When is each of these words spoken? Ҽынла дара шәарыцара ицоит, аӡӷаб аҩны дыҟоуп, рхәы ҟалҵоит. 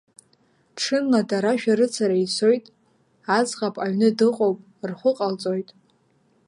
Ҽынла 0.79 1.21
дара 1.29 1.51
шәарыцара 1.61 2.17
ицоит, 2.25 2.65
аӡӷаб 3.37 3.75
аҩны 3.85 4.09
дыҟоуп, 4.17 4.57
рхәы 4.89 5.11
ҟалҵоит. 5.17 5.69